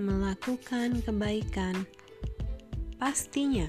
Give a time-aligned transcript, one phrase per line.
[0.00, 1.84] melakukan kebaikan.
[2.96, 3.68] Pastinya.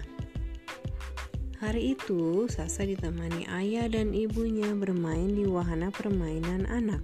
[1.62, 7.04] Hari itu, Sasa ditemani ayah dan ibunya bermain di wahana permainan anak.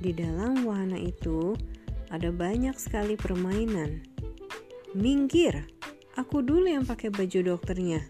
[0.00, 1.52] Di dalam wahana itu
[2.08, 4.00] ada banyak sekali permainan.
[4.96, 5.68] Minggir,
[6.16, 8.00] aku dulu yang pakai baju dokternya.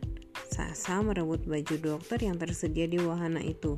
[0.48, 3.76] Sasa merebut baju dokter yang tersedia di wahana itu.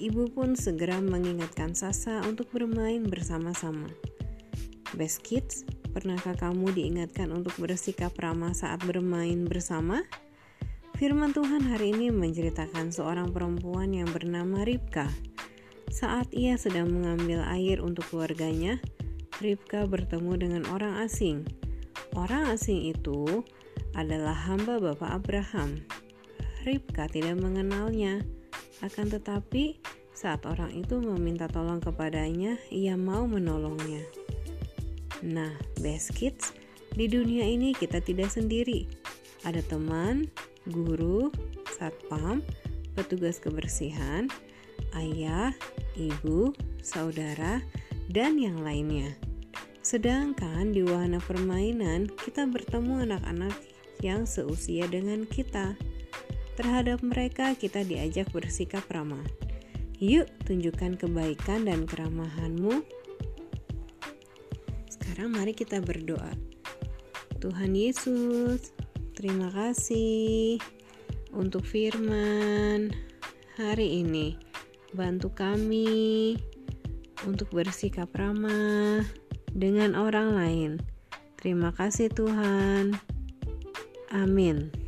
[0.00, 3.92] Ibu pun segera mengingatkan Sasa untuk bermain bersama-sama.
[4.90, 5.62] Best Kids,
[5.94, 10.02] pernahkah kamu diingatkan untuk bersikap ramah saat bermain bersama?
[10.98, 15.06] Firman Tuhan hari ini menceritakan seorang perempuan yang bernama Ribka.
[15.94, 18.82] Saat ia sedang mengambil air untuk keluarganya,
[19.38, 21.46] Ribka bertemu dengan orang asing.
[22.18, 23.46] Orang asing itu
[23.94, 25.86] adalah hamba Bapak Abraham.
[26.66, 28.26] Ribka tidak mengenalnya,
[28.82, 29.78] akan tetapi
[30.10, 34.19] saat orang itu meminta tolong kepadanya, ia mau menolongnya.
[35.20, 35.52] Nah,
[35.84, 36.56] best kids,
[36.96, 38.88] di dunia ini kita tidak sendiri.
[39.44, 40.28] Ada teman,
[40.68, 41.28] guru,
[41.76, 42.40] satpam,
[42.96, 44.28] petugas kebersihan,
[44.96, 45.52] ayah,
[45.96, 47.60] ibu, saudara,
[48.08, 49.16] dan yang lainnya.
[49.80, 53.54] Sedangkan di wahana permainan, kita bertemu anak-anak
[54.04, 55.76] yang seusia dengan kita.
[56.56, 59.24] Terhadap mereka, kita diajak bersikap ramah.
[60.00, 62.99] Yuk, tunjukkan kebaikan dan keramahanmu.
[65.20, 66.32] Sekarang, mari kita berdoa.
[67.44, 68.72] Tuhan Yesus,
[69.12, 70.56] Terima kasih
[71.36, 72.88] untuk firman
[73.60, 74.40] hari ini.
[74.96, 76.40] Bantu kami
[77.28, 79.04] untuk bersikap ramah
[79.52, 80.70] dengan orang lain.
[81.36, 82.96] Terima kasih, Tuhan.
[84.16, 84.79] Amin.